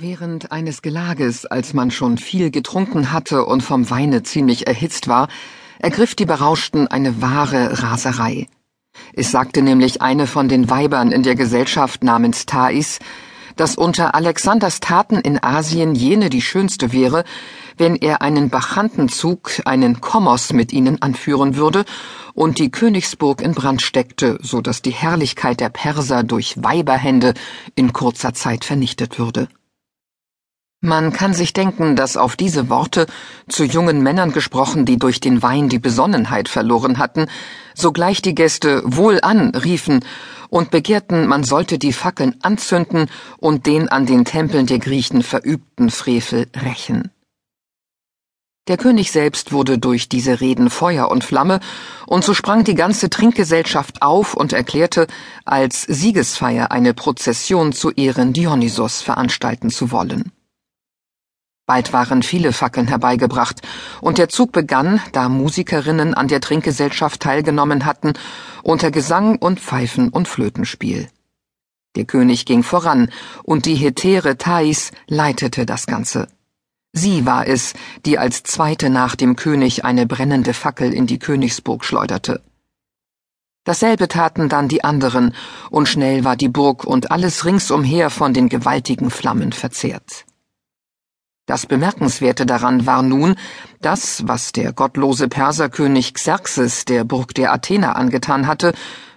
Während 0.00 0.52
eines 0.52 0.80
Gelages, 0.80 1.44
als 1.44 1.74
man 1.74 1.90
schon 1.90 2.18
viel 2.18 2.52
getrunken 2.52 3.10
hatte 3.10 3.44
und 3.44 3.64
vom 3.64 3.90
Weine 3.90 4.22
ziemlich 4.22 4.68
erhitzt 4.68 5.08
war, 5.08 5.26
ergriff 5.80 6.14
die 6.14 6.24
Berauschten 6.24 6.86
eine 6.86 7.20
wahre 7.20 7.82
Raserei. 7.82 8.46
Es 9.12 9.32
sagte 9.32 9.60
nämlich 9.60 10.00
eine 10.00 10.28
von 10.28 10.48
den 10.48 10.70
Weibern 10.70 11.10
in 11.10 11.24
der 11.24 11.34
Gesellschaft 11.34 12.04
namens 12.04 12.46
Thais, 12.46 13.00
dass 13.56 13.74
unter 13.74 14.14
Alexanders 14.14 14.78
Taten 14.78 15.16
in 15.16 15.42
Asien 15.42 15.96
jene 15.96 16.30
die 16.30 16.42
schönste 16.42 16.92
wäre, 16.92 17.24
wenn 17.76 17.96
er 17.96 18.22
einen 18.22 18.50
Bachantenzug, 18.50 19.62
einen 19.64 20.00
Kommos 20.00 20.52
mit 20.52 20.72
ihnen 20.72 21.02
anführen 21.02 21.56
würde 21.56 21.84
und 22.34 22.60
die 22.60 22.70
Königsburg 22.70 23.42
in 23.42 23.52
Brand 23.52 23.82
steckte, 23.82 24.38
so 24.42 24.60
dass 24.60 24.80
die 24.80 24.92
Herrlichkeit 24.92 25.58
der 25.58 25.70
Perser 25.70 26.22
durch 26.22 26.54
Weiberhände 26.62 27.34
in 27.74 27.92
kurzer 27.92 28.32
Zeit 28.32 28.64
vernichtet 28.64 29.18
würde. 29.18 29.48
Man 30.80 31.12
kann 31.12 31.34
sich 31.34 31.52
denken, 31.52 31.96
dass 31.96 32.16
auf 32.16 32.36
diese 32.36 32.68
Worte, 32.68 33.06
zu 33.48 33.64
jungen 33.64 34.00
Männern 34.00 34.30
gesprochen, 34.30 34.84
die 34.84 34.96
durch 34.96 35.18
den 35.18 35.42
Wein 35.42 35.68
die 35.68 35.80
Besonnenheit 35.80 36.48
verloren 36.48 36.98
hatten, 36.98 37.26
sogleich 37.74 38.22
die 38.22 38.36
Gäste 38.36 38.82
Wohlan 38.84 39.56
riefen 39.56 40.04
und 40.50 40.70
begehrten, 40.70 41.26
man 41.26 41.42
sollte 41.42 41.80
die 41.80 41.92
Fackeln 41.92 42.36
anzünden 42.42 43.10
und 43.38 43.66
den 43.66 43.88
an 43.88 44.06
den 44.06 44.24
Tempeln 44.24 44.66
der 44.66 44.78
Griechen 44.78 45.24
verübten 45.24 45.90
Frevel 45.90 46.46
rächen. 46.54 47.10
Der 48.68 48.76
König 48.76 49.10
selbst 49.10 49.50
wurde 49.50 49.78
durch 49.78 50.08
diese 50.08 50.40
Reden 50.40 50.70
Feuer 50.70 51.10
und 51.10 51.24
Flamme, 51.24 51.58
und 52.06 52.22
so 52.22 52.34
sprang 52.34 52.62
die 52.62 52.76
ganze 52.76 53.10
Trinkgesellschaft 53.10 54.02
auf 54.02 54.34
und 54.34 54.52
erklärte, 54.52 55.08
als 55.44 55.82
Siegesfeier 55.82 56.70
eine 56.70 56.94
Prozession 56.94 57.72
zu 57.72 57.90
Ehren 57.90 58.32
Dionysos 58.32 59.02
veranstalten 59.02 59.70
zu 59.70 59.90
wollen. 59.90 60.30
Bald 61.68 61.92
waren 61.92 62.22
viele 62.22 62.54
Fackeln 62.54 62.88
herbeigebracht, 62.88 63.60
und 64.00 64.16
der 64.16 64.30
Zug 64.30 64.52
begann, 64.52 65.02
da 65.12 65.28
Musikerinnen 65.28 66.14
an 66.14 66.26
der 66.26 66.40
Trinkgesellschaft 66.40 67.20
teilgenommen 67.20 67.84
hatten, 67.84 68.14
unter 68.62 68.90
Gesang 68.90 69.36
und 69.36 69.60
Pfeifen 69.60 70.08
und 70.08 70.28
Flötenspiel. 70.28 71.10
Der 71.94 72.06
König 72.06 72.46
ging 72.46 72.62
voran, 72.62 73.10
und 73.42 73.66
die 73.66 73.74
Hetäre 73.74 74.38
Thais 74.38 74.92
leitete 75.08 75.66
das 75.66 75.86
Ganze. 75.86 76.28
Sie 76.94 77.26
war 77.26 77.46
es, 77.46 77.74
die 78.06 78.16
als 78.16 78.44
zweite 78.44 78.88
nach 78.88 79.14
dem 79.14 79.36
König 79.36 79.84
eine 79.84 80.06
brennende 80.06 80.54
Fackel 80.54 80.94
in 80.94 81.06
die 81.06 81.18
Königsburg 81.18 81.84
schleuderte. 81.84 82.40
Dasselbe 83.64 84.08
taten 84.08 84.48
dann 84.48 84.68
die 84.68 84.84
anderen, 84.84 85.34
und 85.68 85.86
schnell 85.86 86.24
war 86.24 86.36
die 86.36 86.48
Burg 86.48 86.84
und 86.84 87.10
alles 87.10 87.44
ringsumher 87.44 88.08
von 88.08 88.32
den 88.32 88.48
gewaltigen 88.48 89.10
Flammen 89.10 89.52
verzehrt. 89.52 90.24
Das 91.48 91.64
Bemerkenswerte 91.64 92.44
daran 92.44 92.84
war 92.84 93.02
nun, 93.02 93.34
dass, 93.80 94.28
was 94.28 94.52
der 94.52 94.74
gottlose 94.74 95.28
Perserkönig 95.28 96.12
Xerxes 96.12 96.84
der 96.84 97.04
Burg 97.04 97.34
der 97.34 97.54
Athener 97.54 97.96
angetan 97.96 98.46
hatte, 98.46 98.74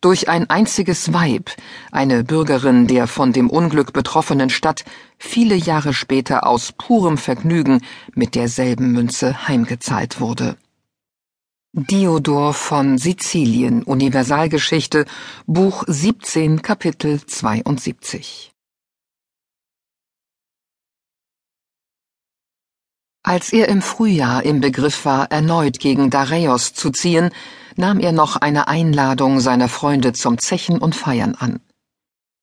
durch 0.00 0.30
ein 0.30 0.48
einziges 0.48 1.12
Weib, 1.12 1.50
eine 1.92 2.24
Bürgerin 2.24 2.86
der 2.86 3.08
von 3.08 3.34
dem 3.34 3.50
Unglück 3.50 3.92
betroffenen 3.92 4.48
Stadt, 4.48 4.86
viele 5.18 5.54
Jahre 5.54 5.92
später 5.92 6.46
aus 6.46 6.72
purem 6.72 7.18
Vergnügen 7.18 7.82
mit 8.14 8.34
derselben 8.34 8.92
Münze 8.92 9.46
heimgezahlt 9.46 10.18
wurde. 10.18 10.56
Diodor 11.74 12.54
von 12.54 12.96
Sizilien 12.96 13.82
Universalgeschichte 13.82 15.04
Buch 15.46 15.84
17 15.86 16.62
Kapitel 16.62 17.20
72 17.26 18.53
Als 23.26 23.54
er 23.54 23.70
im 23.70 23.80
Frühjahr 23.80 24.44
im 24.44 24.60
Begriff 24.60 25.06
war, 25.06 25.30
erneut 25.32 25.78
gegen 25.78 26.10
Dareios 26.10 26.74
zu 26.74 26.90
ziehen, 26.90 27.30
nahm 27.74 27.98
er 27.98 28.12
noch 28.12 28.36
eine 28.36 28.68
Einladung 28.68 29.40
seiner 29.40 29.70
Freunde 29.70 30.12
zum 30.12 30.36
Zechen 30.36 30.76
und 30.78 30.94
Feiern 30.94 31.34
an. 31.34 31.60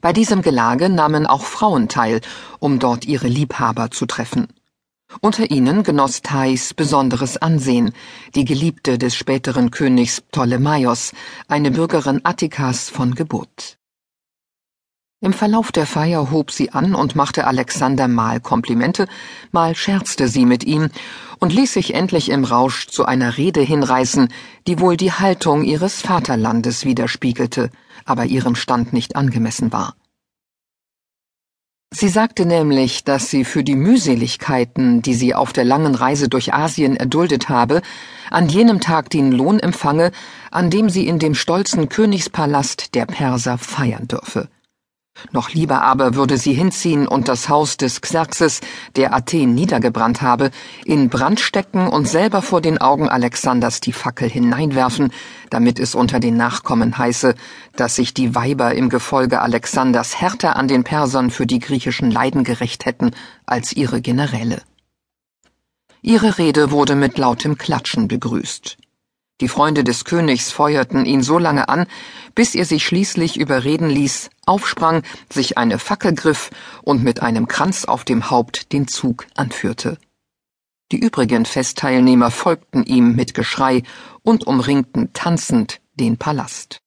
Bei 0.00 0.12
diesem 0.12 0.40
Gelage 0.40 0.88
nahmen 0.88 1.26
auch 1.26 1.42
Frauen 1.42 1.88
teil, 1.88 2.20
um 2.60 2.78
dort 2.78 3.06
ihre 3.06 3.26
Liebhaber 3.26 3.90
zu 3.90 4.06
treffen. 4.06 4.46
Unter 5.20 5.50
ihnen 5.50 5.82
genoss 5.82 6.22
Thais 6.22 6.74
besonderes 6.74 7.38
Ansehen, 7.38 7.92
die 8.36 8.44
Geliebte 8.44 8.98
des 8.98 9.16
späteren 9.16 9.72
Königs 9.72 10.20
Ptolemaios, 10.20 11.12
eine 11.48 11.72
Bürgerin 11.72 12.20
Attikas 12.22 12.88
von 12.88 13.16
Geburt. 13.16 13.77
Im 15.20 15.32
Verlauf 15.32 15.72
der 15.72 15.86
Feier 15.86 16.30
hob 16.30 16.52
sie 16.52 16.70
an 16.70 16.94
und 16.94 17.16
machte 17.16 17.48
Alexander 17.48 18.06
mal 18.06 18.38
Komplimente, 18.40 19.08
mal 19.50 19.74
scherzte 19.74 20.28
sie 20.28 20.46
mit 20.46 20.62
ihm 20.62 20.90
und 21.40 21.52
ließ 21.52 21.72
sich 21.72 21.94
endlich 21.94 22.28
im 22.28 22.44
Rausch 22.44 22.86
zu 22.86 23.04
einer 23.04 23.36
Rede 23.36 23.60
hinreißen, 23.60 24.28
die 24.68 24.78
wohl 24.78 24.96
die 24.96 25.10
Haltung 25.10 25.64
ihres 25.64 26.02
Vaterlandes 26.02 26.84
widerspiegelte, 26.84 27.70
aber 28.04 28.26
ihrem 28.26 28.54
Stand 28.54 28.92
nicht 28.92 29.16
angemessen 29.16 29.72
war. 29.72 29.96
Sie 31.92 32.08
sagte 32.08 32.46
nämlich, 32.46 33.02
dass 33.02 33.28
sie 33.28 33.44
für 33.44 33.64
die 33.64 33.74
Mühseligkeiten, 33.74 35.02
die 35.02 35.14
sie 35.14 35.34
auf 35.34 35.52
der 35.52 35.64
langen 35.64 35.96
Reise 35.96 36.28
durch 36.28 36.54
Asien 36.54 36.94
erduldet 36.94 37.48
habe, 37.48 37.82
an 38.30 38.48
jenem 38.48 38.78
Tag 38.78 39.10
den 39.10 39.32
Lohn 39.32 39.58
empfange, 39.58 40.12
an 40.52 40.70
dem 40.70 40.90
sie 40.90 41.08
in 41.08 41.18
dem 41.18 41.34
stolzen 41.34 41.88
Königspalast 41.88 42.94
der 42.94 43.06
Perser 43.06 43.58
feiern 43.58 44.06
dürfe. 44.06 44.48
Noch 45.32 45.50
lieber 45.50 45.82
aber 45.82 46.14
würde 46.14 46.38
sie 46.38 46.52
hinziehen 46.52 47.06
und 47.06 47.28
das 47.28 47.48
Haus 47.48 47.76
des 47.76 48.00
Xerxes, 48.00 48.60
der 48.96 49.14
Athen 49.14 49.54
niedergebrannt 49.54 50.22
habe, 50.22 50.50
in 50.84 51.08
Brand 51.08 51.40
stecken 51.40 51.88
und 51.88 52.08
selber 52.08 52.42
vor 52.42 52.60
den 52.60 52.78
Augen 52.78 53.08
Alexanders 53.08 53.80
die 53.80 53.92
Fackel 53.92 54.28
hineinwerfen, 54.28 55.12
damit 55.50 55.78
es 55.78 55.94
unter 55.94 56.20
den 56.20 56.36
Nachkommen 56.36 56.96
heiße, 56.96 57.34
dass 57.76 57.96
sich 57.96 58.14
die 58.14 58.34
Weiber 58.34 58.74
im 58.74 58.88
Gefolge 58.88 59.40
Alexanders 59.42 60.20
härter 60.20 60.56
an 60.56 60.68
den 60.68 60.84
Persern 60.84 61.30
für 61.30 61.46
die 61.46 61.58
griechischen 61.58 62.10
Leiden 62.10 62.44
gerecht 62.44 62.86
hätten 62.86 63.12
als 63.46 63.72
ihre 63.72 64.00
Generäle. 64.00 64.62
Ihre 66.00 66.38
Rede 66.38 66.70
wurde 66.70 66.94
mit 66.94 67.18
lautem 67.18 67.58
Klatschen 67.58 68.06
begrüßt. 68.08 68.78
Die 69.40 69.48
Freunde 69.48 69.84
des 69.84 70.04
Königs 70.04 70.50
feuerten 70.50 71.06
ihn 71.06 71.22
so 71.22 71.38
lange 71.38 71.68
an, 71.68 71.86
bis 72.34 72.54
er 72.54 72.64
sich 72.64 72.84
schließlich 72.84 73.36
überreden 73.36 73.88
ließ, 73.88 74.30
aufsprang, 74.46 75.02
sich 75.32 75.56
eine 75.56 75.78
Fackel 75.78 76.14
griff 76.14 76.50
und 76.82 77.04
mit 77.04 77.22
einem 77.22 77.46
Kranz 77.46 77.84
auf 77.84 78.04
dem 78.04 78.30
Haupt 78.30 78.72
den 78.72 78.88
Zug 78.88 79.26
anführte. 79.36 79.98
Die 80.90 80.98
übrigen 80.98 81.44
Festteilnehmer 81.44 82.30
folgten 82.30 82.82
ihm 82.84 83.14
mit 83.14 83.34
Geschrei 83.34 83.82
und 84.22 84.46
umringten 84.46 85.12
tanzend 85.12 85.80
den 85.94 86.16
Palast. 86.16 86.78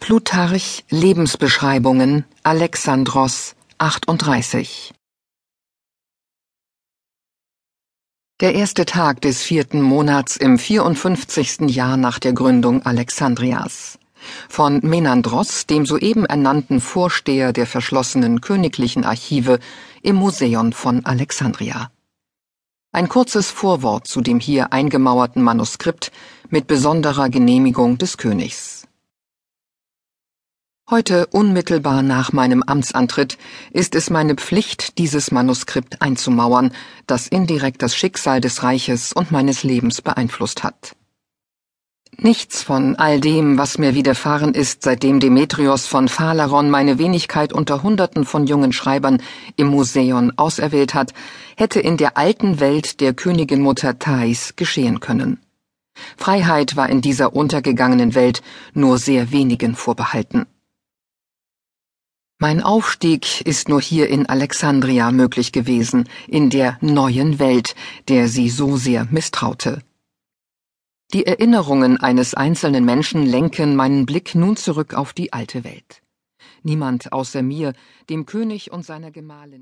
Plutarch 0.00 0.84
Lebensbeschreibungen 0.88 2.24
Alexandros 2.42 3.54
38 3.78 4.92
Der 8.42 8.56
erste 8.56 8.84
Tag 8.84 9.20
des 9.20 9.40
vierten 9.40 9.80
Monats 9.80 10.36
im 10.36 10.58
54. 10.58 11.70
Jahr 11.70 11.96
nach 11.96 12.18
der 12.18 12.32
Gründung 12.32 12.84
Alexandrias. 12.84 14.00
Von 14.48 14.80
Menandros, 14.82 15.66
dem 15.66 15.86
soeben 15.86 16.24
ernannten 16.24 16.80
Vorsteher 16.80 17.52
der 17.52 17.68
verschlossenen 17.68 18.40
königlichen 18.40 19.04
Archive 19.04 19.60
im 20.02 20.16
Museum 20.16 20.72
von 20.72 21.04
Alexandria. 21.04 21.92
Ein 22.90 23.08
kurzes 23.08 23.48
Vorwort 23.52 24.08
zu 24.08 24.20
dem 24.22 24.40
hier 24.40 24.72
eingemauerten 24.72 25.40
Manuskript 25.40 26.10
mit 26.50 26.66
besonderer 26.66 27.28
Genehmigung 27.28 27.96
des 27.96 28.16
Königs. 28.16 28.81
Heute, 30.92 31.26
unmittelbar 31.28 32.02
nach 32.02 32.34
meinem 32.34 32.62
Amtsantritt, 32.62 33.38
ist 33.70 33.94
es 33.94 34.10
meine 34.10 34.34
Pflicht, 34.34 34.98
dieses 34.98 35.30
Manuskript 35.30 36.02
einzumauern, 36.02 36.70
das 37.06 37.28
indirekt 37.28 37.80
das 37.80 37.96
Schicksal 37.96 38.42
des 38.42 38.62
Reiches 38.62 39.14
und 39.14 39.30
meines 39.30 39.62
Lebens 39.62 40.02
beeinflusst 40.02 40.62
hat. 40.62 40.94
Nichts 42.18 42.62
von 42.62 42.96
all 42.96 43.20
dem, 43.22 43.56
was 43.56 43.78
mir 43.78 43.94
widerfahren 43.94 44.52
ist, 44.52 44.82
seitdem 44.82 45.18
Demetrios 45.18 45.86
von 45.86 46.08
Phaleron 46.08 46.68
meine 46.68 46.98
Wenigkeit 46.98 47.54
unter 47.54 47.82
Hunderten 47.82 48.26
von 48.26 48.46
jungen 48.46 48.74
Schreibern 48.74 49.22
im 49.56 49.68
Museum 49.68 50.30
auserwählt 50.36 50.92
hat, 50.92 51.14
hätte 51.56 51.80
in 51.80 51.96
der 51.96 52.18
alten 52.18 52.60
Welt 52.60 53.00
der 53.00 53.14
Königin 53.14 53.62
Mutter 53.62 53.98
Thais 53.98 54.56
geschehen 54.56 55.00
können. 55.00 55.40
Freiheit 56.18 56.76
war 56.76 56.90
in 56.90 57.00
dieser 57.00 57.34
untergegangenen 57.34 58.14
Welt 58.14 58.42
nur 58.74 58.98
sehr 58.98 59.32
wenigen 59.32 59.74
vorbehalten. 59.74 60.44
Mein 62.42 62.60
Aufstieg 62.60 63.42
ist 63.42 63.68
nur 63.68 63.80
hier 63.80 64.08
in 64.08 64.26
Alexandria 64.28 65.12
möglich 65.12 65.52
gewesen, 65.52 66.08
in 66.26 66.50
der 66.50 66.76
neuen 66.80 67.38
Welt, 67.38 67.76
der 68.08 68.26
sie 68.26 68.50
so 68.50 68.76
sehr 68.76 69.06
misstraute. 69.12 69.80
Die 71.12 71.24
Erinnerungen 71.24 71.98
eines 71.98 72.34
einzelnen 72.34 72.84
Menschen 72.84 73.24
lenken 73.24 73.76
meinen 73.76 74.06
Blick 74.06 74.34
nun 74.34 74.56
zurück 74.56 74.94
auf 74.94 75.12
die 75.12 75.32
alte 75.32 75.62
Welt. 75.62 76.02
Niemand 76.64 77.12
außer 77.12 77.42
mir, 77.42 77.74
dem 78.10 78.26
König 78.26 78.72
und 78.72 78.84
seiner 78.84 79.12
Gemahlin 79.12 79.50